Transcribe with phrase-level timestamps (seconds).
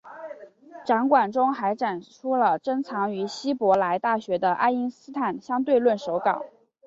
[0.83, 6.43] 展馆中还展出了珍藏于希伯来大学的爱因斯坦相对论手稿。